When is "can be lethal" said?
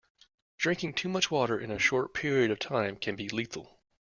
2.95-3.77